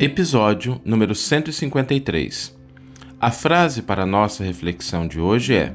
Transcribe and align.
Episódio 0.00 0.80
número 0.84 1.12
153. 1.12 2.56
A 3.20 3.32
frase 3.32 3.82
para 3.82 4.06
nossa 4.06 4.44
reflexão 4.44 5.08
de 5.08 5.18
hoje 5.18 5.56
é: 5.56 5.74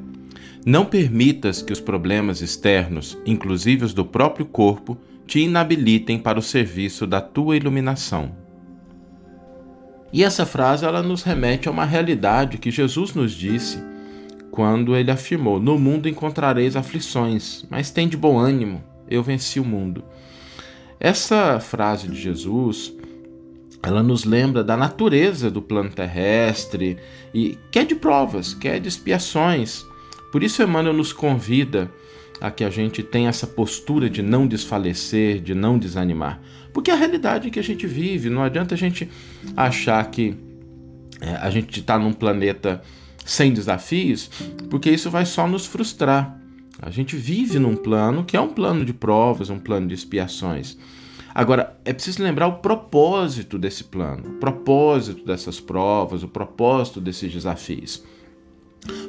Não 0.65 0.85
permitas 0.85 1.61
que 1.61 1.73
os 1.73 1.81
problemas 1.81 2.39
externos, 2.39 3.17
inclusive 3.25 3.83
os 3.83 3.93
do 3.93 4.05
próprio 4.05 4.45
corpo, 4.45 4.97
te 5.27 5.39
inabilitem 5.39 6.17
para 6.17 6.39
o 6.39 6.41
serviço 6.41 7.05
da 7.05 7.19
tua 7.19 7.57
iluminação. 7.57 8.33
E 10.13 10.23
essa 10.23 10.45
frase 10.45 10.85
ela 10.85 11.03
nos 11.03 11.21
remete 11.21 11.67
a 11.67 11.71
uma 11.71 11.83
realidade 11.83 12.57
que 12.57 12.71
Jesus 12.71 13.13
nos 13.13 13.33
disse 13.33 13.83
quando 14.49 14.95
ele 14.95 15.11
afirmou: 15.11 15.59
No 15.59 15.77
mundo 15.77 16.07
encontrareis 16.07 16.77
aflições, 16.77 17.65
mas 17.69 17.91
tem 17.91 18.07
de 18.07 18.15
bom 18.15 18.39
ânimo, 18.39 18.81
eu 19.05 19.21
venci 19.21 19.59
o 19.59 19.65
mundo. 19.65 20.01
Essa 20.97 21.59
frase 21.59 22.07
de 22.07 22.15
Jesus 22.15 22.93
ela 23.83 24.01
nos 24.01 24.23
lembra 24.23 24.63
da 24.63 24.77
natureza 24.77 25.51
do 25.51 25.61
plano 25.61 25.89
terrestre 25.89 26.97
e 27.33 27.57
que 27.69 27.79
é 27.79 27.83
de 27.83 27.95
provas, 27.95 28.53
que 28.53 28.67
é 28.67 28.79
de 28.79 28.87
expiações. 28.87 29.85
Por 30.31 30.41
isso 30.41 30.63
Emmanuel 30.63 30.93
nos 30.93 31.11
convida 31.11 31.91
a 32.39 32.49
que 32.49 32.63
a 32.63 32.69
gente 32.69 33.03
tenha 33.03 33.29
essa 33.29 33.45
postura 33.45 34.09
de 34.09 34.21
não 34.21 34.47
desfalecer, 34.47 35.41
de 35.41 35.53
não 35.53 35.77
desanimar. 35.77 36.41
Porque 36.73 36.89
é 36.89 36.93
a 36.93 36.97
realidade 36.97 37.51
que 37.51 37.59
a 37.59 37.63
gente 37.63 37.85
vive, 37.85 38.29
não 38.29 38.41
adianta 38.41 38.73
a 38.73 38.77
gente 38.77 39.09
achar 39.55 40.03
que 40.09 40.35
é, 41.21 41.35
a 41.35 41.49
gente 41.49 41.79
está 41.79 41.99
num 41.99 42.13
planeta 42.13 42.81
sem 43.25 43.53
desafios, 43.53 44.29
porque 44.69 44.89
isso 44.89 45.09
vai 45.09 45.25
só 45.25 45.47
nos 45.47 45.65
frustrar. 45.65 46.39
A 46.81 46.89
gente 46.89 47.15
vive 47.15 47.59
num 47.59 47.75
plano 47.75 48.23
que 48.23 48.35
é 48.35 48.41
um 48.41 48.49
plano 48.49 48.83
de 48.83 48.93
provas, 48.93 49.49
um 49.49 49.59
plano 49.59 49.87
de 49.87 49.93
expiações. 49.93 50.77
Agora, 51.33 51.75
é 51.83 51.91
preciso 51.91 52.21
lembrar 52.21 52.47
o 52.47 52.59
propósito 52.59 53.57
desse 53.57 53.85
plano, 53.85 54.29
o 54.29 54.33
propósito 54.33 55.25
dessas 55.25 55.59
provas, 55.59 56.21
o 56.21 56.27
propósito 56.27 57.01
desses 57.01 57.31
desafios. 57.31 58.03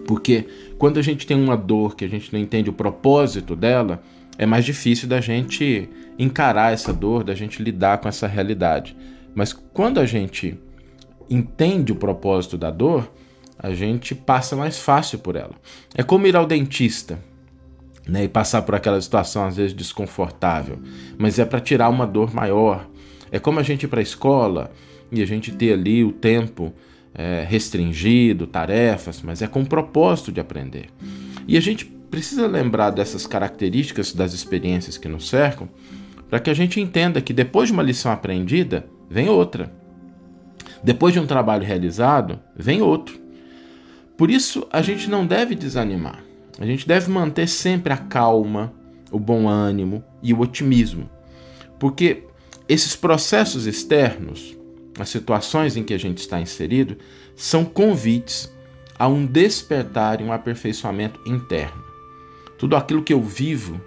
Porque 0.06 0.46
quando 0.78 0.98
a 0.98 1.02
gente 1.02 1.26
tem 1.26 1.36
uma 1.36 1.56
dor 1.56 1.96
que 1.96 2.04
a 2.04 2.08
gente 2.08 2.32
não 2.32 2.40
entende 2.40 2.70
o 2.70 2.72
propósito 2.72 3.54
dela, 3.54 4.02
é 4.38 4.46
mais 4.46 4.64
difícil 4.64 5.08
da 5.08 5.20
gente 5.20 5.88
encarar 6.18 6.72
essa 6.72 6.92
dor, 6.92 7.24
da 7.24 7.34
gente 7.34 7.62
lidar 7.62 7.98
com 7.98 8.08
essa 8.08 8.26
realidade. 8.26 8.96
Mas 9.34 9.52
quando 9.52 9.98
a 9.98 10.06
gente 10.06 10.58
entende 11.28 11.92
o 11.92 11.96
propósito 11.96 12.56
da 12.56 12.70
dor, 12.70 13.10
a 13.58 13.72
gente 13.72 14.14
passa 14.14 14.56
mais 14.56 14.78
fácil 14.78 15.18
por 15.18 15.36
ela. 15.36 15.54
É 15.94 16.02
como 16.02 16.26
ir 16.26 16.36
ao 16.36 16.46
dentista 16.46 17.18
né, 18.06 18.24
e 18.24 18.28
passar 18.28 18.62
por 18.62 18.74
aquela 18.74 19.00
situação 19.00 19.46
às 19.46 19.56
vezes 19.56 19.72
desconfortável, 19.72 20.78
mas 21.18 21.38
é 21.38 21.44
para 21.44 21.60
tirar 21.60 21.88
uma 21.88 22.06
dor 22.06 22.34
maior. 22.34 22.88
É 23.30 23.38
como 23.38 23.58
a 23.58 23.62
gente 23.62 23.84
ir 23.84 23.88
para 23.88 24.00
a 24.00 24.02
escola 24.02 24.70
e 25.10 25.22
a 25.22 25.26
gente 25.26 25.52
ter 25.52 25.72
ali 25.72 26.04
o 26.04 26.12
tempo 26.12 26.72
é, 27.14 27.44
restringido, 27.48 28.46
tarefas, 28.46 29.22
mas 29.22 29.40
é 29.40 29.46
com 29.46 29.62
o 29.62 29.66
propósito 29.66 30.32
de 30.32 30.40
aprender. 30.40 30.86
E 31.46 31.56
a 31.56 31.60
gente 31.60 31.84
precisa 31.84 32.46
lembrar 32.46 32.90
dessas 32.90 33.26
características 33.26 34.12
das 34.12 34.32
experiências 34.32 34.96
que 34.96 35.08
nos 35.08 35.28
cercam 35.28 35.68
para 36.28 36.40
que 36.40 36.50
a 36.50 36.54
gente 36.54 36.80
entenda 36.80 37.20
que 37.20 37.32
depois 37.32 37.68
de 37.68 37.72
uma 37.72 37.82
lição 37.82 38.10
aprendida, 38.10 38.86
vem 39.08 39.28
outra. 39.28 39.72
Depois 40.82 41.14
de 41.14 41.20
um 41.20 41.26
trabalho 41.26 41.64
realizado, 41.64 42.40
vem 42.56 42.82
outro. 42.82 43.18
Por 44.16 44.30
isso, 44.30 44.66
a 44.72 44.82
gente 44.82 45.08
não 45.08 45.26
deve 45.26 45.54
desanimar. 45.54 46.22
A 46.58 46.64
gente 46.64 46.86
deve 46.86 47.10
manter 47.10 47.48
sempre 47.48 47.92
a 47.92 47.96
calma, 47.96 48.72
o 49.10 49.18
bom 49.18 49.48
ânimo 49.48 50.04
e 50.22 50.32
o 50.32 50.40
otimismo, 50.40 51.10
porque 51.78 52.24
esses 52.68 52.94
processos 52.94 53.66
externos, 53.66 54.56
as 54.98 55.08
situações 55.08 55.76
em 55.76 55.82
que 55.82 55.92
a 55.92 55.98
gente 55.98 56.18
está 56.18 56.40
inserido, 56.40 56.96
são 57.34 57.64
convites 57.64 58.52
a 58.98 59.08
um 59.08 59.26
despertar 59.26 60.20
e 60.20 60.24
um 60.24 60.32
aperfeiçoamento 60.32 61.20
interno. 61.26 61.82
Tudo 62.56 62.76
aquilo 62.76 63.02
que 63.02 63.12
eu 63.12 63.20
vivo 63.20 63.80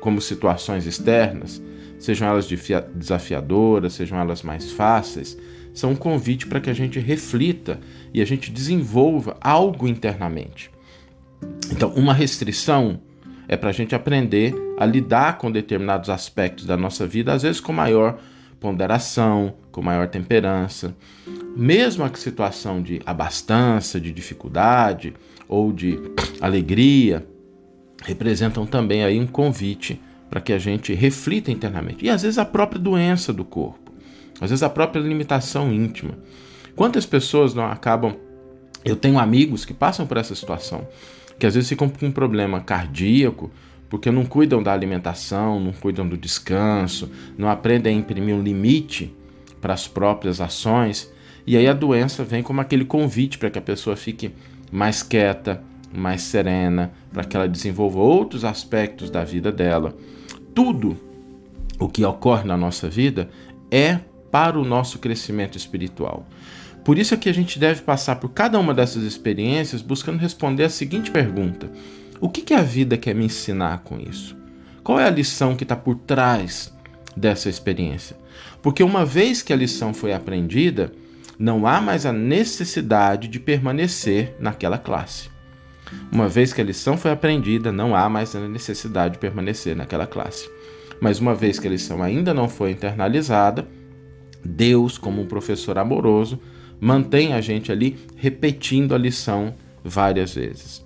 como 0.00 0.20
situações 0.20 0.86
externas, 0.86 1.60
sejam 1.98 2.28
elas 2.28 2.48
desafiadoras, 2.94 3.92
sejam 3.94 4.18
elas 4.18 4.42
mais 4.42 4.72
fáceis, 4.72 5.36
são 5.74 5.92
um 5.92 5.96
convite 5.96 6.46
para 6.46 6.60
que 6.60 6.70
a 6.70 6.74
gente 6.74 6.98
reflita 6.98 7.80
e 8.12 8.20
a 8.20 8.24
gente 8.24 8.50
desenvolva 8.50 9.36
algo 9.40 9.86
internamente. 9.86 10.70
Então, 11.72 11.88
uma 11.94 12.12
restrição 12.12 13.00
é 13.48 13.56
para 13.56 13.70
a 13.70 13.72
gente 13.72 13.94
aprender 13.94 14.54
a 14.78 14.84
lidar 14.84 15.38
com 15.38 15.50
determinados 15.50 16.10
aspectos 16.10 16.66
da 16.66 16.76
nossa 16.76 17.06
vida, 17.06 17.32
às 17.32 17.42
vezes 17.42 17.60
com 17.60 17.72
maior 17.72 18.18
ponderação, 18.60 19.54
com 19.72 19.80
maior 19.80 20.06
temperança. 20.06 20.94
Mesmo 21.56 22.04
a 22.04 22.14
situação 22.14 22.82
de 22.82 23.00
abastança, 23.06 23.98
de 23.98 24.12
dificuldade 24.12 25.14
ou 25.48 25.72
de 25.72 25.98
alegria, 26.42 27.26
representam 28.04 28.66
também 28.66 29.02
aí 29.02 29.18
um 29.18 29.26
convite 29.26 29.98
para 30.28 30.42
que 30.42 30.52
a 30.52 30.58
gente 30.58 30.92
reflita 30.92 31.50
internamente. 31.50 32.04
E 32.04 32.10
às 32.10 32.20
vezes 32.20 32.36
a 32.36 32.44
própria 32.44 32.78
doença 32.78 33.32
do 33.32 33.46
corpo, 33.46 33.92
às 34.40 34.50
vezes 34.50 34.62
a 34.62 34.68
própria 34.68 35.00
limitação 35.00 35.72
íntima. 35.72 36.18
Quantas 36.76 37.06
pessoas 37.06 37.54
não 37.54 37.64
acabam. 37.64 38.14
Eu 38.84 38.96
tenho 38.96 39.18
amigos 39.18 39.64
que 39.64 39.72
passam 39.72 40.06
por 40.06 40.16
essa 40.16 40.34
situação 40.34 40.86
que 41.42 41.46
às 41.46 41.56
vezes 41.56 41.68
ficam 41.68 41.88
com 41.88 42.06
um 42.06 42.12
problema 42.12 42.60
cardíaco 42.60 43.50
porque 43.90 44.12
não 44.12 44.24
cuidam 44.24 44.62
da 44.62 44.72
alimentação, 44.72 45.58
não 45.58 45.72
cuidam 45.72 46.06
do 46.06 46.16
descanso, 46.16 47.10
não 47.36 47.48
aprendem 47.48 47.96
a 47.96 47.98
imprimir 47.98 48.32
um 48.32 48.40
limite 48.40 49.12
para 49.60 49.74
as 49.74 49.88
próprias 49.88 50.40
ações, 50.40 51.12
e 51.44 51.56
aí 51.56 51.66
a 51.66 51.72
doença 51.72 52.22
vem 52.22 52.44
como 52.44 52.60
aquele 52.60 52.84
convite 52.84 53.38
para 53.38 53.50
que 53.50 53.58
a 53.58 53.62
pessoa 53.62 53.96
fique 53.96 54.30
mais 54.70 55.02
quieta, 55.02 55.60
mais 55.92 56.22
serena, 56.22 56.92
para 57.12 57.24
que 57.24 57.36
ela 57.36 57.48
desenvolva 57.48 57.98
outros 57.98 58.44
aspectos 58.44 59.10
da 59.10 59.24
vida 59.24 59.50
dela. 59.50 59.96
Tudo 60.54 60.96
o 61.76 61.88
que 61.88 62.04
ocorre 62.04 62.44
na 62.44 62.56
nossa 62.56 62.88
vida 62.88 63.28
é 63.68 63.98
para 64.30 64.56
o 64.56 64.64
nosso 64.64 65.00
crescimento 65.00 65.58
espiritual. 65.58 66.24
Por 66.84 66.98
isso 66.98 67.14
é 67.14 67.16
que 67.16 67.28
a 67.28 67.34
gente 67.34 67.58
deve 67.58 67.82
passar 67.82 68.16
por 68.16 68.30
cada 68.30 68.58
uma 68.58 68.74
dessas 68.74 69.04
experiências 69.04 69.82
buscando 69.82 70.18
responder 70.18 70.64
a 70.64 70.70
seguinte 70.70 71.10
pergunta: 71.10 71.70
O 72.20 72.28
que, 72.28 72.42
que 72.42 72.54
a 72.54 72.62
vida 72.62 72.96
quer 72.96 73.14
me 73.14 73.24
ensinar 73.24 73.82
com 73.84 73.98
isso? 74.00 74.36
Qual 74.82 74.98
é 74.98 75.06
a 75.06 75.10
lição 75.10 75.54
que 75.54 75.62
está 75.62 75.76
por 75.76 75.94
trás 75.94 76.72
dessa 77.16 77.48
experiência? 77.48 78.16
Porque 78.60 78.82
uma 78.82 79.04
vez 79.04 79.42
que 79.42 79.52
a 79.52 79.56
lição 79.56 79.94
foi 79.94 80.12
aprendida, 80.12 80.92
não 81.38 81.66
há 81.66 81.80
mais 81.80 82.04
a 82.04 82.12
necessidade 82.12 83.28
de 83.28 83.38
permanecer 83.38 84.34
naquela 84.40 84.78
classe. 84.78 85.30
Uma 86.10 86.28
vez 86.28 86.52
que 86.52 86.60
a 86.60 86.64
lição 86.64 86.96
foi 86.96 87.10
aprendida, 87.10 87.70
não 87.70 87.94
há 87.94 88.08
mais 88.08 88.34
a 88.34 88.40
necessidade 88.40 89.14
de 89.14 89.20
permanecer 89.20 89.76
naquela 89.76 90.06
classe. 90.06 90.50
Mas 91.00 91.18
uma 91.18 91.34
vez 91.34 91.58
que 91.58 91.66
a 91.66 91.70
lição 91.70 92.02
ainda 92.02 92.32
não 92.32 92.48
foi 92.48 92.70
internalizada, 92.70 93.66
Deus, 94.44 94.98
como 94.98 95.20
um 95.20 95.26
professor 95.26 95.78
amoroso, 95.78 96.40
mantém 96.82 97.32
a 97.32 97.40
gente 97.40 97.70
ali 97.70 97.96
repetindo 98.16 98.92
a 98.92 98.98
lição 98.98 99.54
várias 99.84 100.34
vezes. 100.34 100.84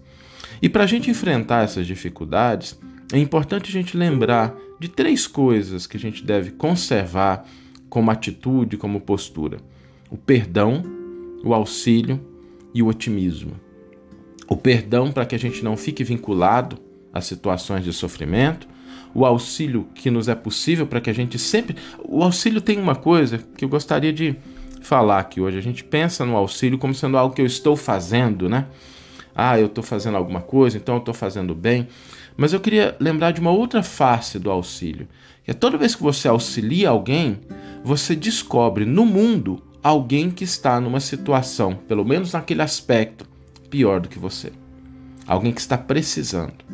E 0.61 0.69
para 0.69 0.85
a 0.85 0.87
gente 0.87 1.11
enfrentar 1.11 1.65
essas 1.65 1.87
dificuldades, 1.87 2.79
é 3.11 3.19
importante 3.19 3.71
a 3.71 3.73
gente 3.73 3.97
lembrar 3.97 4.55
de 4.79 4.89
três 4.89 5.27
coisas 5.27 5.87
que 5.87 5.97
a 5.97 6.01
gente 6.01 6.23
deve 6.23 6.51
conservar 6.51 7.47
como 7.89 8.11
atitude, 8.11 8.77
como 8.77 9.01
postura: 9.01 9.57
o 10.11 10.19
perdão, 10.19 10.83
o 11.43 11.55
auxílio 11.55 12.21
e 12.75 12.83
o 12.83 12.89
otimismo. 12.89 13.53
O 14.47 14.57
perdão 14.57 15.11
para 15.11 15.25
que 15.25 15.35
a 15.35 15.39
gente 15.39 15.65
não 15.65 15.79
fique 15.79 16.05
vinculado 16.05 16.79
a 17.11 17.23
situações 17.23 17.83
de 17.83 17.93
sofrimento, 17.95 18.69
o 19.15 19.25
auxílio 19.25 19.89
que 19.95 20.11
nos 20.11 20.29
é 20.29 20.35
possível 20.35 20.87
para 20.87 21.01
que 21.01 21.09
a 21.09 21.15
gente 21.15 21.39
sempre. 21.39 21.75
O 22.05 22.23
auxílio 22.23 22.61
tem 22.61 22.79
uma 22.79 22.95
coisa 22.95 23.39
que 23.57 23.65
eu 23.65 23.69
gostaria 23.71 24.13
de 24.13 24.37
falar 24.81 25.19
aqui 25.19 25.41
hoje. 25.41 25.59
A 25.59 25.63
gente 25.63 25.85
pensa 25.85 26.25
no 26.25 26.37
auxílio 26.37 26.79
como 26.79 26.95
sendo 26.95 27.17
algo 27.17 27.35
que 27.35 27.43
eu 27.43 27.47
estou 27.47 27.77
fazendo, 27.77 28.49
né? 28.49 28.67
Ah, 29.35 29.59
eu 29.59 29.67
estou 29.67 29.85
fazendo 29.85 30.17
alguma 30.17 30.41
coisa, 30.41 30.77
então 30.77 30.97
eu 30.97 31.01
estou 31.01 31.15
fazendo 31.15 31.55
bem. 31.55 31.89
Mas 32.37 32.53
eu 32.53 32.61
queria 32.61 32.97
lembrar 33.01 33.33
de 33.33 33.41
uma 33.41 33.51
outra 33.51 33.83
face 33.83 34.39
do 34.39 34.51
auxílio, 34.51 35.09
que 35.45 35.51
é 35.51 35.55
toda 35.55 35.79
vez 35.79 35.95
que 35.95 36.03
você 36.03 36.29
auxilia 36.29 36.91
alguém, 36.91 37.41
você 37.85 38.15
descobre 38.15 38.85
no 38.85 39.07
mundo 39.07 39.63
alguém 39.83 40.31
que 40.31 40.45
está 40.45 40.81
numa 40.81 41.01
situação, 41.01 41.75
pelo 41.75 42.05
menos 42.05 42.33
naquele 42.33 42.63
aspecto, 42.63 43.27
pior 43.71 44.01
do 44.01 44.09
que 44.09 44.19
você. 44.19 44.53
Alguém 45.27 45.53
que 45.53 45.61
está 45.61 45.79
precisando. 45.79 46.65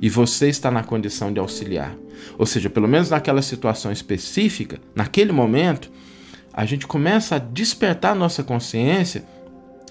E 0.00 0.08
você 0.08 0.48
está 0.48 0.70
na 0.70 0.82
condição 0.82 1.32
de 1.32 1.38
auxiliar. 1.38 1.94
Ou 2.38 2.46
seja, 2.46 2.70
pelo 2.70 2.88
menos 2.88 3.10
naquela 3.10 3.42
situação 3.42 3.92
específica, 3.92 4.78
naquele 4.94 5.32
momento, 5.32 5.90
a 6.52 6.64
gente 6.64 6.86
começa 6.86 7.36
a 7.36 7.38
despertar 7.38 8.14
nossa 8.14 8.42
consciência 8.42 9.24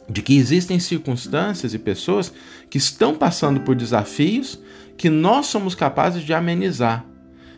de 0.09 0.21
que 0.21 0.37
existem 0.37 0.79
circunstâncias 0.79 1.73
e 1.73 1.79
pessoas 1.79 2.33
que 2.69 2.77
estão 2.77 3.15
passando 3.15 3.61
por 3.61 3.75
desafios 3.75 4.59
que 4.97 5.09
nós 5.09 5.45
somos 5.45 5.75
capazes 5.75 6.23
de 6.23 6.33
amenizar. 6.33 7.05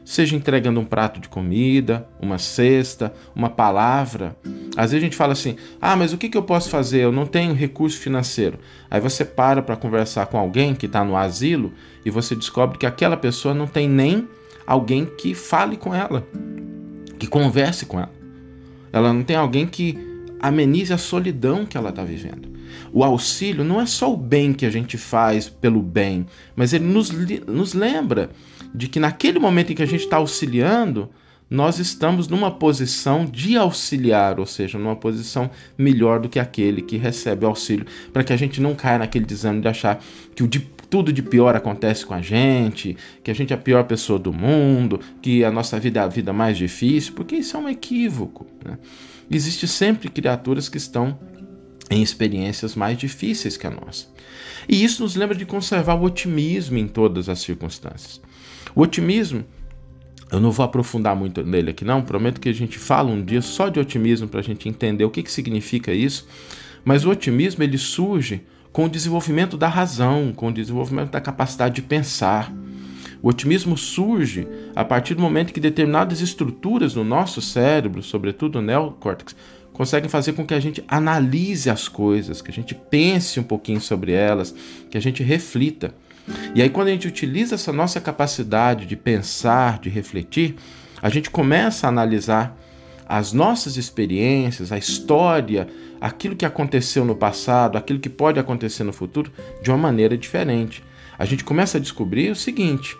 Seja 0.03 0.36
entregando 0.36 0.80
um 0.80 0.86
prato 0.86 1.19
de 1.19 1.30
comida, 1.30 2.07
uma 2.19 2.38
cesta, 2.38 3.13
uma 3.36 3.50
palavra. 3.50 4.36
Às 4.75 4.92
vezes 4.92 5.04
a 5.04 5.06
gente 5.06 5.15
fala 5.15 5.33
assim: 5.33 5.56
ah, 5.80 5.95
mas 5.95 6.12
o 6.12 6.18
que, 6.18 6.27
que 6.27 6.38
eu 6.38 6.44
posso 6.44 6.69
fazer? 6.69 7.01
Eu 7.01 7.12
não 7.12 7.25
tenho 7.25 7.54
recurso 7.54 8.00
financeiro. 8.00 8.59
Aí 8.89 9.00
você 9.00 9.24
para 9.24 9.62
para 9.62 9.75
conversar 9.75 10.25
com 10.25 10.38
alguém 10.38 10.74
que 10.74 10.88
está 10.88 11.04
no 11.04 11.15
asilo 11.15 11.71
e 12.04 12.09
você 12.09 12.36
descobre 12.36 12.80
que 12.80 12.86
aquela 12.86 13.15
pessoa 13.15 13.54
não 13.54 13.68
tem 13.68 13.88
nem 13.88 14.27
alguém 14.65 15.06
que 15.06 15.36
fale 15.36 15.77
com 15.77 15.94
ela, 15.94 16.27
que 17.19 17.27
converse 17.27 17.86
com 17.86 18.00
ela. 18.00 18.20
Ela 18.91 19.13
não 19.13 19.23
tem 19.23 19.35
alguém 19.35 19.65
que 19.65 19.97
amenize 20.39 20.91
a 20.93 20.97
solidão 20.97 21.65
que 21.65 21.77
ela 21.77 21.89
está 21.89 22.03
vivendo. 22.03 22.49
O 22.91 23.03
auxílio 23.03 23.63
não 23.63 23.79
é 23.79 23.85
só 23.85 24.11
o 24.11 24.17
bem 24.17 24.53
que 24.53 24.65
a 24.65 24.69
gente 24.69 24.97
faz 24.97 25.47
pelo 25.47 25.81
bem, 25.81 26.25
mas 26.55 26.73
ele 26.73 26.85
nos, 26.85 27.11
nos 27.47 27.73
lembra 27.73 28.29
de 28.73 28.88
que 28.88 28.99
naquele 28.99 29.39
momento 29.39 29.71
em 29.71 29.75
que 29.75 29.83
a 29.83 29.88
gente 29.88 30.03
está 30.03 30.17
auxiliando, 30.17 31.09
nós 31.49 31.79
estamos 31.79 32.29
numa 32.29 32.49
posição 32.49 33.25
de 33.25 33.57
auxiliar, 33.57 34.39
ou 34.39 34.45
seja, 34.45 34.77
numa 34.77 34.95
posição 34.95 35.51
melhor 35.77 36.19
do 36.19 36.29
que 36.29 36.39
aquele 36.39 36.81
que 36.81 36.95
recebe 36.95 37.45
o 37.45 37.49
auxílio, 37.49 37.85
para 38.13 38.23
que 38.23 38.31
a 38.31 38.37
gente 38.37 38.61
não 38.61 38.73
caia 38.73 38.99
naquele 38.99 39.25
desânimo 39.25 39.61
de 39.61 39.67
achar 39.67 40.01
que 40.33 40.44
o 40.44 40.47
tudo 40.91 41.13
de 41.13 41.23
pior 41.23 41.55
acontece 41.55 42.05
com 42.05 42.13
a 42.13 42.21
gente, 42.21 42.97
que 43.23 43.31
a 43.31 43.33
gente 43.33 43.53
é 43.53 43.55
a 43.55 43.59
pior 43.59 43.85
pessoa 43.85 44.19
do 44.19 44.33
mundo, 44.33 44.99
que 45.21 45.41
a 45.41 45.49
nossa 45.49 45.79
vida 45.79 46.01
é 46.01 46.03
a 46.03 46.07
vida 46.07 46.33
mais 46.33 46.57
difícil, 46.57 47.13
porque 47.13 47.38
isso 47.38 47.55
é 47.55 47.59
um 47.61 47.69
equívoco. 47.69 48.45
Né? 48.63 48.77
Existe 49.31 49.69
sempre 49.69 50.09
criaturas 50.09 50.67
que 50.67 50.77
estão 50.77 51.17
em 51.89 52.01
experiências 52.01 52.75
mais 52.75 52.97
difíceis 52.97 53.55
que 53.55 53.65
a 53.65 53.69
nossa. 53.69 54.07
E 54.67 54.83
isso 54.83 55.01
nos 55.01 55.15
lembra 55.15 55.35
de 55.35 55.45
conservar 55.45 55.95
o 55.95 56.03
otimismo 56.03 56.77
em 56.77 56.89
todas 56.89 57.29
as 57.29 57.39
circunstâncias. 57.39 58.21
O 58.75 58.81
otimismo 58.81 59.45
eu 60.29 60.41
não 60.41 60.51
vou 60.51 60.65
aprofundar 60.65 61.15
muito 61.15 61.41
nele 61.41 61.71
aqui, 61.71 61.85
não. 61.85 62.01
Prometo 62.01 62.41
que 62.41 62.49
a 62.49 62.53
gente 62.53 62.77
fala 62.77 63.09
um 63.09 63.23
dia 63.23 63.41
só 63.41 63.69
de 63.69 63.79
otimismo 63.79 64.27
para 64.27 64.41
a 64.41 64.44
gente 64.44 64.67
entender 64.67 65.05
o 65.05 65.09
que, 65.09 65.23
que 65.23 65.31
significa 65.31 65.94
isso. 65.94 66.27
Mas 66.83 67.05
o 67.05 67.09
otimismo 67.09 67.63
ele 67.63 67.77
surge 67.77 68.41
com 68.71 68.85
o 68.85 68.89
desenvolvimento 68.89 69.57
da 69.57 69.68
razão, 69.68 70.31
com 70.35 70.47
o 70.47 70.53
desenvolvimento 70.53 71.12
da 71.12 71.21
capacidade 71.21 71.75
de 71.75 71.81
pensar. 71.81 72.51
O 73.21 73.29
otimismo 73.29 73.77
surge 73.77 74.47
a 74.75 74.83
partir 74.83 75.13
do 75.13 75.21
momento 75.21 75.53
que 75.53 75.59
determinadas 75.59 76.21
estruturas 76.21 76.95
no 76.95 77.03
nosso 77.03 77.41
cérebro, 77.41 78.01
sobretudo 78.01 78.59
o 78.59 78.62
neocórtex, 78.62 79.35
conseguem 79.73 80.09
fazer 80.09 80.33
com 80.33 80.45
que 80.45 80.53
a 80.53 80.59
gente 80.59 80.83
analise 80.88 81.69
as 81.69 81.88
coisas, 81.88 82.41
que 82.41 82.50
a 82.50 82.53
gente 82.53 82.73
pense 82.73 83.39
um 83.39 83.44
pouquinho 83.44 83.79
sobre 83.79 84.12
elas, 84.12 84.53
que 84.89 84.97
a 84.97 85.01
gente 85.01 85.23
reflita. 85.23 85.94
E 86.56 86.62
aí, 86.62 86.69
quando 86.69 86.88
a 86.88 86.91
gente 86.91 87.07
utiliza 87.07 87.56
essa 87.56 87.73
nossa 87.73 88.00
capacidade 88.00 88.85
de 88.85 88.95
pensar, 88.95 89.79
de 89.79 89.89
refletir, 89.89 90.56
a 91.01 91.09
gente 91.09 91.29
começa 91.29 91.88
a 91.88 91.89
analisar 91.89 92.57
as 93.07 93.33
nossas 93.33 93.75
experiências, 93.75 94.71
a 94.71 94.77
história, 94.77 95.68
aquilo 96.01 96.36
que 96.36 96.45
aconteceu 96.45 97.06
no 97.06 97.15
passado, 97.15 97.77
aquilo 97.77 98.00
que 98.00 98.09
pode 98.09 98.39
acontecer 98.39 98.83
no 98.83 98.92
futuro, 98.92 99.31
de 99.62 99.69
uma 99.69 99.77
maneira 99.77 100.18
diferente. 100.18 100.83
A 101.18 101.25
gente 101.25 101.44
começa 101.44 101.77
a 101.77 101.81
descobrir 101.81 102.31
o 102.31 102.36
seguinte: 102.36 102.98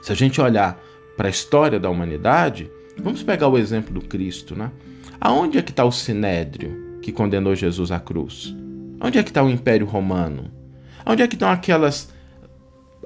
se 0.00 0.12
a 0.12 0.14
gente 0.14 0.40
olhar 0.40 0.80
para 1.16 1.26
a 1.26 1.30
história 1.30 1.80
da 1.80 1.90
humanidade, 1.90 2.70
vamos 2.96 3.24
pegar 3.24 3.48
o 3.48 3.58
exemplo 3.58 3.92
do 3.92 4.00
Cristo, 4.00 4.54
né? 4.54 4.70
Aonde 5.20 5.58
é 5.58 5.62
que 5.62 5.70
está 5.72 5.84
o 5.84 5.92
Sinédrio 5.92 6.98
que 7.02 7.10
condenou 7.10 7.56
Jesus 7.56 7.90
à 7.90 7.98
cruz? 7.98 8.54
Onde 9.00 9.18
é 9.18 9.22
que 9.22 9.30
está 9.30 9.42
o 9.42 9.50
Império 9.50 9.86
Romano? 9.86 10.50
Onde 11.04 11.22
é 11.22 11.26
que 11.26 11.34
estão 11.34 11.50
aquelas 11.50 12.08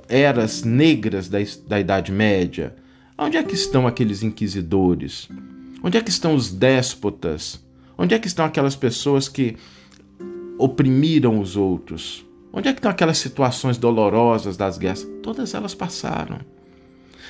eras 0.09 0.63
negras 0.63 1.29
da, 1.29 1.39
da 1.67 1.81
Idade 1.81 2.13
Média? 2.13 2.77
Onde 3.17 3.39
é 3.39 3.43
que 3.43 3.55
estão 3.55 3.87
aqueles 3.87 4.23
inquisidores? 4.23 5.29
Onde 5.83 5.97
é 5.97 6.03
que 6.03 6.11
estão 6.11 6.35
os 6.35 6.53
déspotas? 6.53 7.66
Onde 7.99 8.15
é 8.15 8.19
que 8.19 8.27
estão 8.27 8.45
aquelas 8.45 8.77
pessoas 8.77 9.29
que 9.29 9.57
oprimiram 10.59 11.41
os 11.41 11.57
outros? 11.57 12.25
Onde 12.53 12.69
é 12.69 12.73
que 12.73 12.79
estão 12.79 12.91
aquelas 12.91 13.19
situações 13.19 13.79
dolorosas 13.79 14.57
das 14.57 14.79
guerras? 14.79 15.07
Todas 15.23 15.55
elas 15.55 15.75
passaram. 15.75 16.39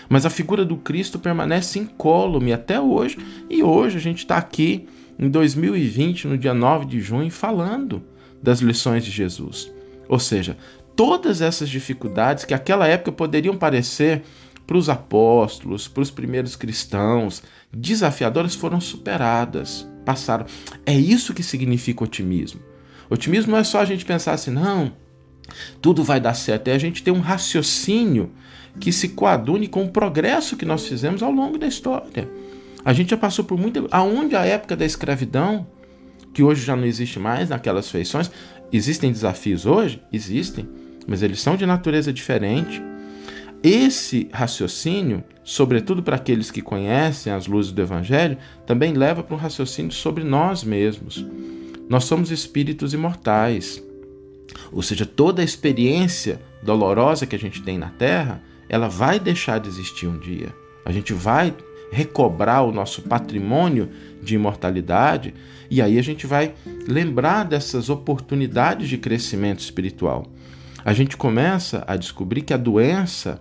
Mas 0.09 0.25
a 0.25 0.31
figura 0.31 0.65
do 0.65 0.77
Cristo 0.77 1.19
permanece 1.19 1.79
incólume 1.79 2.53
até 2.53 2.81
hoje. 2.81 3.19
E 3.51 3.63
hoje 3.63 3.97
a 3.97 4.01
gente 4.01 4.19
está 4.19 4.37
aqui 4.37 4.87
em 5.19 5.29
2020, 5.29 6.29
no 6.29 6.39
dia 6.39 6.55
9 6.55 6.85
de 6.87 7.01
junho, 7.01 7.31
falando 7.31 8.03
das 8.43 8.61
lições 8.61 9.05
de 9.05 9.11
Jesus. 9.11 9.73
Ou 10.09 10.19
seja, 10.19 10.57
todas 10.95 11.41
essas 11.41 11.69
dificuldades 11.69 12.45
que 12.45 12.55
naquela 12.55 12.87
época 12.87 13.13
poderiam 13.13 13.57
parecer 13.57 14.23
para 14.67 14.77
os 14.77 14.89
apóstolos, 14.89 15.87
para 15.87 16.03
os 16.03 16.11
primeiros 16.11 16.57
cristãos, 16.57 17.43
desafiadoras 17.73 18.55
foram 18.55 18.81
superadas, 18.81 19.89
passaram. 20.05 20.47
É 20.85 20.95
isso 20.95 21.35
que 21.35 21.43
significa 21.43 22.05
otimismo. 22.05 22.61
Otimismo 23.09 23.53
não 23.53 23.59
é 23.59 23.65
só 23.65 23.81
a 23.81 23.85
gente 23.85 24.05
pensar 24.05 24.33
assim, 24.33 24.51
não, 24.51 24.93
tudo 25.81 26.03
vai 26.03 26.21
dar 26.21 26.35
certo, 26.35 26.69
é 26.69 26.73
a 26.73 26.79
gente 26.79 27.03
ter 27.03 27.13
um 27.13 27.21
raciocínio 27.21 28.31
que 28.81 28.93
se 28.93 29.11
coadune 29.11 29.69
com 29.69 29.85
o 29.85 29.91
progresso 29.91 30.57
que 30.57 30.65
nós 30.65 30.87
fizemos 30.87 31.23
ao 31.23 31.31
longo 31.31 31.57
da 31.57 31.67
história. 31.67 32.29
A 32.85 32.93
gente 32.93 33.11
já 33.11 33.17
passou 33.17 33.45
por 33.45 33.59
muito. 33.59 33.89
Aonde 33.91 34.37
a 34.37 34.45
época 34.45 34.77
da 34.77 34.85
escravidão, 34.85 35.67
que 36.35 36.43
hoje 36.43 36.65
já 36.65 36.77
não 36.77 36.85
existe 36.85 37.19
mais 37.19 37.49
naquelas 37.49 37.91
feições, 37.91 38.31
existem 38.73 39.11
desafios 39.11 39.65
hoje? 39.65 40.03
Existem 40.13 40.69
mas 41.07 41.23
eles 41.23 41.41
são 41.41 41.57
de 41.57 41.65
natureza 41.65 42.13
diferente. 42.13 42.83
Esse 43.69 44.29
raciocínio, 44.33 45.25
sobretudo 45.43 46.01
para 46.01 46.15
aqueles 46.15 46.53
que 46.53 46.63
conhecem 46.63 47.33
as 47.33 47.49
luzes 47.49 47.73
do 47.73 47.83
Evangelho, 47.83 48.39
também 48.65 48.93
leva 48.93 49.25
para 49.25 49.35
um 49.35 49.39
raciocínio 49.39 49.91
sobre 49.91 50.23
nós 50.23 50.63
mesmos. 50.63 51.27
Nós 51.89 52.05
somos 52.05 52.31
espíritos 52.31 52.95
imortais. 52.95 53.83
Ou 54.71 54.83
seja, 54.83 55.05
toda 55.05 55.43
a 55.43 55.45
experiência 55.45 56.41
dolorosa 56.63 57.27
que 57.27 57.35
a 57.35 57.39
gente 57.41 57.61
tem 57.61 57.77
na 57.77 57.89
Terra, 57.89 58.41
ela 58.69 58.87
vai 58.87 59.19
deixar 59.19 59.59
de 59.59 59.67
existir 59.67 60.07
um 60.07 60.17
dia. 60.17 60.55
A 60.85 60.93
gente 60.93 61.13
vai 61.13 61.53
recobrar 61.91 62.65
o 62.65 62.71
nosso 62.71 63.03
patrimônio 63.03 63.91
de 64.23 64.37
imortalidade 64.37 65.35
e 65.69 65.83
aí 65.83 65.99
a 65.99 66.03
gente 66.03 66.25
vai 66.25 66.55
lembrar 66.87 67.43
dessas 67.43 67.91
oportunidades 67.91 68.89
de 68.89 68.97
crescimento 68.97 69.59
espiritual 69.59 70.31
a 70.87 70.93
gente 70.93 71.17
começa 71.17 71.83
a 71.85 71.97
descobrir 71.97 72.43
que 72.43 72.55
a 72.55 72.57
doença 72.57 73.41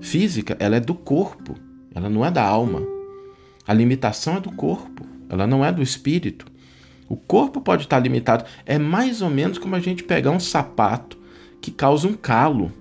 física 0.00 0.56
ela 0.60 0.76
é 0.76 0.80
do 0.80 0.94
corpo, 0.94 1.56
ela 1.92 2.08
não 2.08 2.24
é 2.24 2.30
da 2.30 2.44
alma. 2.44 2.86
A 3.66 3.74
limitação 3.74 4.36
é 4.36 4.40
do 4.40 4.52
corpo, 4.52 5.04
ela 5.28 5.44
não 5.44 5.64
é 5.64 5.72
do 5.72 5.82
espírito. 5.82 6.46
O 7.08 7.16
corpo 7.16 7.60
pode 7.60 7.82
estar 7.82 7.98
limitado. 7.98 8.44
É 8.64 8.78
mais 8.78 9.22
ou 9.22 9.28
menos 9.28 9.58
como 9.58 9.74
a 9.74 9.80
gente 9.80 10.04
pegar 10.04 10.30
um 10.30 10.38
sapato 10.38 11.18
que 11.60 11.72
causa 11.72 12.06
um 12.06 12.14
calo. 12.14 12.72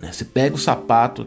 Né? 0.00 0.10
Você 0.10 0.24
pega 0.24 0.56
o 0.56 0.58
sapato, 0.58 1.24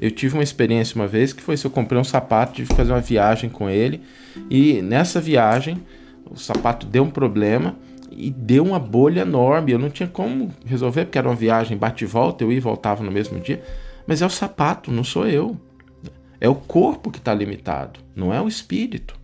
eu 0.00 0.10
tive 0.10 0.34
uma 0.34 0.42
experiência 0.42 0.96
uma 0.96 1.06
vez 1.06 1.32
que 1.32 1.40
foi 1.40 1.56
se 1.56 1.64
eu 1.64 1.70
comprei 1.70 2.00
um 2.00 2.04
sapato, 2.04 2.54
tive 2.54 2.70
que 2.70 2.74
fazer 2.74 2.90
uma 2.90 3.00
viagem 3.00 3.48
com 3.48 3.70
ele 3.70 4.02
e 4.50 4.82
nessa 4.82 5.20
viagem 5.20 5.80
o 6.28 6.36
sapato 6.36 6.86
deu 6.86 7.04
um 7.04 7.10
problema 7.10 7.76
e 8.16 8.30
deu 8.30 8.64
uma 8.64 8.78
bolha 8.78 9.20
enorme. 9.20 9.72
Eu 9.72 9.78
não 9.78 9.90
tinha 9.90 10.08
como 10.08 10.52
resolver, 10.64 11.04
porque 11.04 11.18
era 11.18 11.28
uma 11.28 11.34
viagem 11.34 11.76
bate 11.76 12.04
e 12.04 12.06
volta, 12.06 12.44
eu 12.44 12.52
ia 12.52 12.58
e 12.58 12.60
voltava 12.60 13.02
no 13.02 13.10
mesmo 13.10 13.40
dia. 13.40 13.62
Mas 14.06 14.22
é 14.22 14.26
o 14.26 14.30
sapato, 14.30 14.90
não 14.90 15.04
sou 15.04 15.26
eu. 15.26 15.56
É 16.40 16.48
o 16.48 16.54
corpo 16.54 17.10
que 17.10 17.18
está 17.18 17.32
limitado, 17.32 18.00
não 18.16 18.34
é 18.34 18.40
o 18.40 18.48
espírito. 18.48 19.16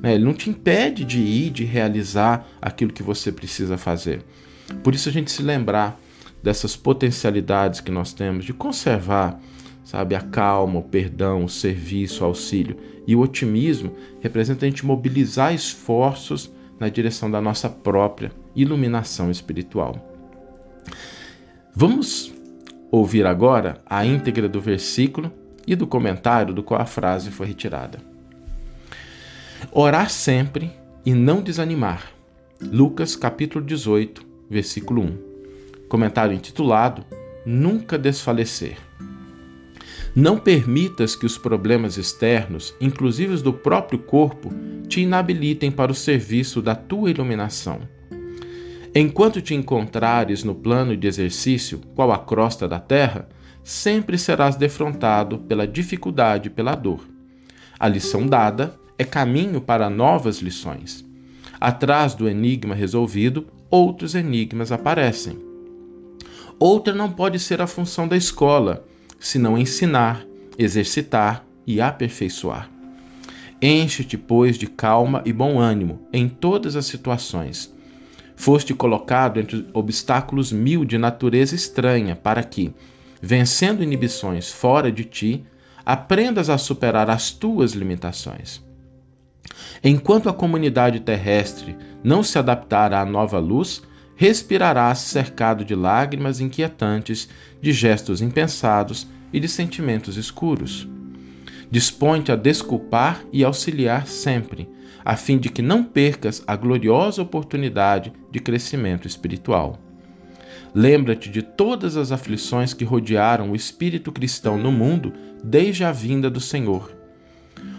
Né? 0.00 0.14
Ele 0.14 0.24
não 0.24 0.34
te 0.34 0.50
impede 0.50 1.04
de 1.04 1.18
ir, 1.18 1.50
de 1.50 1.64
realizar 1.64 2.46
aquilo 2.60 2.92
que 2.92 3.02
você 3.02 3.32
precisa 3.32 3.78
fazer. 3.78 4.22
Por 4.82 4.94
isso 4.94 5.08
a 5.08 5.12
gente 5.12 5.30
se 5.30 5.42
lembrar 5.42 5.98
dessas 6.42 6.76
potencialidades 6.76 7.80
que 7.80 7.90
nós 7.90 8.12
temos 8.12 8.44
de 8.44 8.52
conservar, 8.52 9.40
sabe, 9.82 10.14
a 10.14 10.20
calma, 10.20 10.78
o 10.78 10.82
perdão, 10.82 11.44
o 11.44 11.48
serviço, 11.48 12.22
o 12.22 12.26
auxílio 12.26 12.76
e 13.06 13.16
o 13.16 13.20
otimismo 13.20 13.94
representa 14.20 14.66
a 14.66 14.68
gente 14.68 14.84
mobilizar 14.84 15.54
esforços 15.54 16.52
na 16.78 16.88
direção 16.88 17.30
da 17.30 17.40
nossa 17.40 17.68
própria 17.68 18.32
iluminação 18.54 19.30
espiritual. 19.30 19.96
Vamos 21.74 22.32
ouvir 22.90 23.26
agora 23.26 23.78
a 23.86 24.04
íntegra 24.04 24.48
do 24.48 24.60
versículo 24.60 25.32
e 25.66 25.76
do 25.76 25.86
comentário 25.86 26.54
do 26.54 26.62
qual 26.62 26.80
a 26.80 26.86
frase 26.86 27.30
foi 27.30 27.46
retirada. 27.46 27.98
Orar 29.70 30.08
sempre 30.08 30.72
e 31.04 31.12
não 31.12 31.42
desanimar. 31.42 32.12
Lucas 32.60 33.14
capítulo 33.14 33.64
18, 33.64 34.24
versículo 34.48 35.02
1. 35.02 35.18
Comentário 35.88 36.34
intitulado 36.34 37.04
Nunca 37.44 37.96
desfalecer. 37.96 38.87
Não 40.18 40.36
permitas 40.36 41.14
que 41.14 41.24
os 41.24 41.38
problemas 41.38 41.96
externos, 41.96 42.74
inclusive 42.80 43.34
os 43.34 43.40
do 43.40 43.52
próprio 43.52 44.00
corpo, 44.00 44.52
te 44.88 45.00
inabilitem 45.00 45.70
para 45.70 45.92
o 45.92 45.94
serviço 45.94 46.60
da 46.60 46.74
tua 46.74 47.08
iluminação. 47.08 47.78
Enquanto 48.92 49.40
te 49.40 49.54
encontrares 49.54 50.42
no 50.42 50.56
plano 50.56 50.96
de 50.96 51.06
exercício, 51.06 51.80
qual 51.94 52.10
a 52.10 52.18
crosta 52.18 52.66
da 52.66 52.80
terra, 52.80 53.28
sempre 53.62 54.18
serás 54.18 54.56
defrontado 54.56 55.38
pela 55.38 55.68
dificuldade 55.68 56.48
e 56.48 56.50
pela 56.50 56.74
dor. 56.74 57.06
A 57.78 57.86
lição 57.86 58.26
dada 58.26 58.74
é 58.98 59.04
caminho 59.04 59.60
para 59.60 59.88
novas 59.88 60.38
lições. 60.38 61.04
Atrás 61.60 62.16
do 62.16 62.28
enigma 62.28 62.74
resolvido, 62.74 63.46
outros 63.70 64.16
enigmas 64.16 64.72
aparecem. 64.72 65.38
Outra 66.58 66.92
não 66.92 67.08
pode 67.08 67.38
ser 67.38 67.62
a 67.62 67.68
função 67.68 68.08
da 68.08 68.16
escola, 68.16 68.84
senão 69.18 69.58
ensinar, 69.58 70.24
exercitar 70.58 71.44
e 71.66 71.80
aperfeiçoar. 71.80 72.70
Enche-te, 73.60 74.16
pois, 74.16 74.56
de 74.56 74.66
calma 74.66 75.22
e 75.24 75.32
bom 75.32 75.58
ânimo 75.58 76.00
em 76.12 76.28
todas 76.28 76.76
as 76.76 76.86
situações. 76.86 77.74
Foste 78.36 78.72
colocado 78.72 79.40
entre 79.40 79.66
obstáculos 79.72 80.52
mil 80.52 80.84
de 80.84 80.96
natureza 80.96 81.56
estranha, 81.56 82.14
para 82.14 82.42
que, 82.44 82.72
vencendo 83.20 83.82
inibições 83.82 84.52
fora 84.52 84.92
de 84.92 85.04
ti, 85.04 85.44
aprendas 85.84 86.48
a 86.48 86.56
superar 86.56 87.10
as 87.10 87.32
tuas 87.32 87.72
limitações. 87.72 88.62
Enquanto 89.82 90.28
a 90.28 90.32
comunidade 90.32 91.00
terrestre 91.00 91.76
não 92.02 92.22
se 92.22 92.38
adaptar 92.38 92.92
à 92.92 93.04
nova 93.04 93.38
luz, 93.38 93.82
respirarás 94.20 94.98
cercado 94.98 95.64
de 95.64 95.76
lágrimas 95.76 96.40
inquietantes, 96.40 97.28
de 97.62 97.72
gestos 97.72 98.20
impensados 98.20 99.06
e 99.32 99.38
de 99.38 99.46
sentimentos 99.46 100.16
escuros. 100.16 100.88
Dispõe-te 101.70 102.32
a 102.32 102.36
desculpar 102.36 103.22
e 103.32 103.44
auxiliar 103.44 104.08
sempre, 104.08 104.68
a 105.04 105.14
fim 105.14 105.38
de 105.38 105.48
que 105.48 105.62
não 105.62 105.84
percas 105.84 106.42
a 106.48 106.56
gloriosa 106.56 107.22
oportunidade 107.22 108.12
de 108.28 108.40
crescimento 108.40 109.06
espiritual. 109.06 109.78
Lembra-te 110.74 111.30
de 111.30 111.40
todas 111.40 111.96
as 111.96 112.10
aflições 112.10 112.74
que 112.74 112.84
rodearam 112.84 113.52
o 113.52 113.56
espírito 113.56 114.10
cristão 114.10 114.58
no 114.58 114.72
mundo 114.72 115.12
desde 115.44 115.84
a 115.84 115.92
vinda 115.92 116.28
do 116.28 116.40
Senhor. 116.40 116.92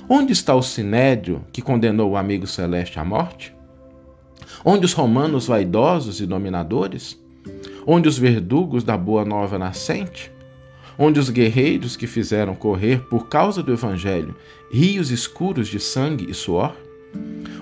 Onde 0.07 0.31
está 0.31 0.55
o 0.55 0.63
sinédrio 0.63 1.43
que 1.51 1.61
condenou 1.61 2.11
o 2.11 2.17
amigo 2.17 2.47
celeste 2.47 2.97
à 2.97 3.03
morte? 3.03 3.58
Onde 4.63 4.85
os 4.85 4.93
romanos 4.93 5.47
vaidosos 5.47 6.21
e 6.21 6.25
dominadores? 6.25 7.19
Onde 7.85 8.07
os 8.07 8.17
verdugos 8.17 8.83
da 8.83 8.97
boa 8.97 9.25
nova 9.25 9.57
nascente? 9.57 10.31
onde 11.01 11.17
os 11.17 11.29
guerreiros 11.29 11.95
que 11.95 12.05
fizeram 12.05 12.53
correr 12.53 12.99
por 13.09 13.29
causa 13.29 13.63
do 13.63 13.71
Evangelho 13.71 14.35
rios 14.69 15.09
escuros 15.09 15.69
de 15.69 15.79
sangue 15.79 16.29
e 16.29 16.33
suor? 16.33 16.75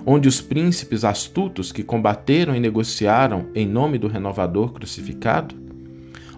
Onde 0.03 0.27
os 0.27 0.41
príncipes 0.41 1.03
astutos 1.03 1.71
que 1.71 1.83
combateram 1.83 2.55
e 2.55 2.59
negociaram 2.59 3.47
em 3.53 3.67
nome 3.67 3.99
do 3.99 4.07
renovador 4.07 4.73
crucificado? 4.73 5.53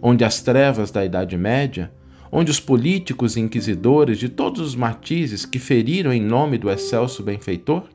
Onde 0.02 0.26
as 0.26 0.42
trevas 0.42 0.92
da 0.92 1.06
Idade 1.06 1.38
Média? 1.38 1.90
Onde 2.32 2.52
os 2.52 2.60
políticos 2.60 3.38
e 3.38 3.40
inquisidores 3.40 4.20
de 4.20 4.28
todos 4.28 4.60
os 4.60 4.76
matizes 4.76 5.46
que 5.46 5.58
feriram 5.58 6.12
em 6.12 6.22
nome 6.22 6.58
do 6.58 6.70
excelso 6.70 7.24
benfeitor? 7.24 7.88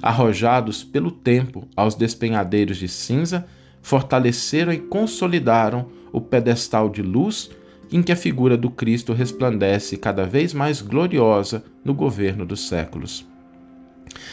Arrojados 0.00 0.82
pelo 0.82 1.10
tempo 1.10 1.68
aos 1.76 1.94
despenhadeiros 1.94 2.76
de 2.76 2.88
cinza, 2.88 3.46
fortaleceram 3.80 4.72
e 4.72 4.78
consolidaram 4.78 5.88
o 6.12 6.20
pedestal 6.20 6.88
de 6.88 7.02
luz 7.02 7.50
em 7.90 8.02
que 8.02 8.12
a 8.12 8.16
figura 8.16 8.56
do 8.56 8.70
Cristo 8.70 9.12
resplandece 9.12 9.96
cada 9.96 10.24
vez 10.24 10.54
mais 10.54 10.80
gloriosa 10.80 11.62
no 11.84 11.92
governo 11.92 12.46
dos 12.46 12.66
séculos. 12.66 13.26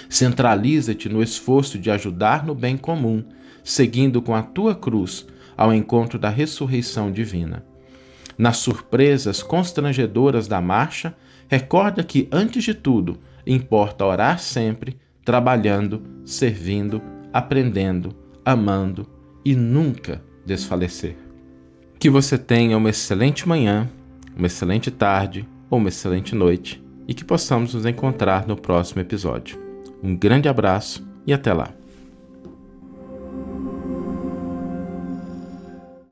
Centraliza-te 0.09 1.09
no 1.09 1.21
esforço 1.21 1.77
de 1.77 1.91
ajudar 1.91 2.45
no 2.45 2.55
bem 2.55 2.77
comum, 2.77 3.23
seguindo 3.63 4.21
com 4.21 4.33
a 4.33 4.41
tua 4.41 4.73
cruz 4.73 5.27
ao 5.57 5.73
encontro 5.73 6.17
da 6.17 6.29
ressurreição 6.29 7.11
divina. 7.11 7.65
Nas 8.37 8.57
surpresas 8.57 9.43
constrangedoras 9.43 10.47
da 10.47 10.61
marcha, 10.61 11.13
recorda 11.49 12.03
que, 12.03 12.29
antes 12.31 12.63
de 12.63 12.73
tudo, 12.73 13.19
importa 13.45 14.05
orar 14.05 14.39
sempre, 14.39 14.97
trabalhando, 15.23 16.01
servindo, 16.25 17.01
aprendendo, 17.31 18.15
amando 18.43 19.07
e 19.43 19.55
nunca 19.55 20.21
desfalecer. 20.45 21.15
Que 21.99 22.09
você 22.09 22.37
tenha 22.37 22.77
uma 22.77 22.89
excelente 22.89 23.47
manhã, 23.47 23.89
uma 24.35 24.47
excelente 24.47 24.89
tarde 24.89 25.47
ou 25.69 25.77
uma 25.77 25.89
excelente 25.89 26.33
noite 26.33 26.83
e 27.07 27.13
que 27.13 27.25
possamos 27.25 27.73
nos 27.73 27.85
encontrar 27.85 28.47
no 28.47 28.55
próximo 28.55 29.01
episódio. 29.01 29.59
Um 30.01 30.15
grande 30.15 30.47
abraço 30.47 31.07
e 31.25 31.33
até 31.33 31.53
lá! 31.53 31.78